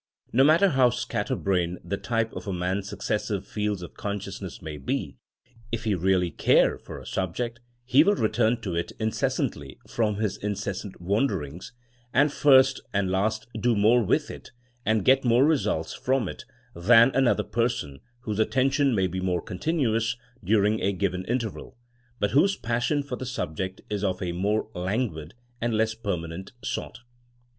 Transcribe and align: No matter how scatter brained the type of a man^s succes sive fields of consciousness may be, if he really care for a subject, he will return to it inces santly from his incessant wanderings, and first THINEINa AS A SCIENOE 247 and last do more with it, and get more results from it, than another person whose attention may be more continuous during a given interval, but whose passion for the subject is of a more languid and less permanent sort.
No 0.33 0.43
matter 0.43 0.69
how 0.69 0.89
scatter 0.89 1.35
brained 1.35 1.77
the 1.83 1.95
type 1.95 2.33
of 2.33 2.47
a 2.47 2.51
man^s 2.51 2.85
succes 2.85 3.27
sive 3.27 3.45
fields 3.47 3.83
of 3.83 3.93
consciousness 3.93 4.59
may 4.59 4.77
be, 4.77 5.17
if 5.71 5.83
he 5.83 5.93
really 5.93 6.31
care 6.31 6.79
for 6.79 6.97
a 6.97 7.05
subject, 7.05 7.59
he 7.85 8.03
will 8.03 8.15
return 8.15 8.59
to 8.61 8.73
it 8.73 8.93
inces 8.99 9.33
santly 9.37 9.77
from 9.87 10.15
his 10.15 10.37
incessant 10.37 10.99
wanderings, 10.99 11.71
and 12.15 12.33
first 12.33 12.77
THINEINa 12.77 12.79
AS 12.79 12.81
A 12.81 12.81
SCIENOE 12.81 12.81
247 12.81 12.99
and 12.99 13.11
last 13.11 13.47
do 13.61 13.75
more 13.79 14.03
with 14.03 14.31
it, 14.31 14.51
and 14.83 15.05
get 15.05 15.23
more 15.23 15.45
results 15.45 15.93
from 15.93 16.27
it, 16.27 16.45
than 16.73 17.11
another 17.13 17.43
person 17.43 17.99
whose 18.21 18.39
attention 18.39 18.95
may 18.95 19.05
be 19.05 19.19
more 19.21 19.43
continuous 19.43 20.17
during 20.43 20.79
a 20.81 20.91
given 20.93 21.23
interval, 21.25 21.77
but 22.19 22.31
whose 22.31 22.55
passion 22.57 23.03
for 23.03 23.17
the 23.17 23.25
subject 23.27 23.81
is 23.87 24.03
of 24.03 24.19
a 24.23 24.31
more 24.31 24.67
languid 24.73 25.35
and 25.61 25.75
less 25.75 25.93
permanent 25.93 26.53
sort. 26.63 27.01